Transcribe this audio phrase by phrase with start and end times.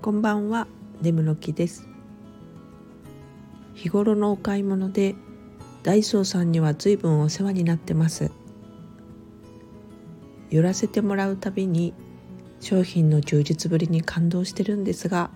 [0.00, 0.68] こんばんは、
[1.02, 1.88] ネムの木です。
[3.74, 5.16] 日頃のお買い物で
[5.82, 8.30] ダイソーさんには随分お世話になってます。
[10.50, 11.94] 寄らせてもらうたびに
[12.60, 15.30] 商品の充実ぶりに感動してるんですが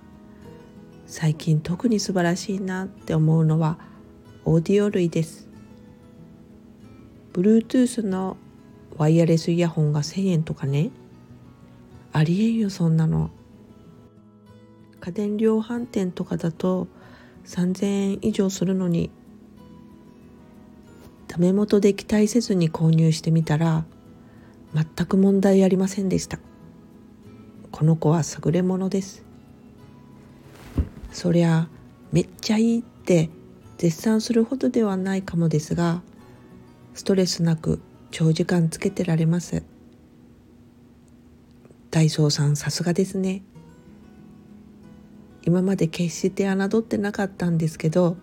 [1.07, 3.79] 最近特に素晴らしいなって思うのは
[4.45, 5.49] オーディオ類です。
[7.33, 8.37] Bluetooth の
[8.97, 10.91] ワイヤレスイヤホンが1000円とかね。
[12.13, 13.31] ありえんよそんなの。
[15.03, 16.87] 家電量販店とかだと
[17.45, 19.11] 3000円以上するのに
[21.27, 23.85] ダメ元で期待せずに購入してみたら
[24.73, 26.39] 全く問題ありませんでした。
[27.73, 29.25] この子は優れものです。
[31.11, 31.67] そりゃ
[32.13, 33.29] めっちゃいいって
[33.79, 36.01] 絶賛するほどではないかもですが
[36.95, 37.81] ストレスなく
[38.13, 39.65] 長時間つけてられます。
[41.91, 43.43] ダイソーさんさすがですね。
[45.45, 48.17] 今まで決して侮ってなかったんですけど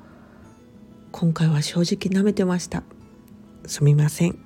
[1.12, 2.84] 今回は正直舐めてました。
[3.66, 4.38] すみません。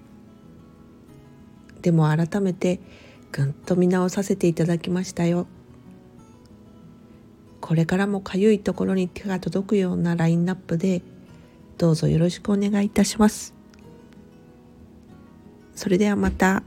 [1.81, 2.79] でも改めて
[3.31, 5.47] ぐんと見直させていただきましたよ。
[7.59, 11.01] これからもかゆいところに手が届くようなラインナップで
[11.77, 13.53] どうぞよろしくお願いいたします。
[15.75, 16.63] それではまた。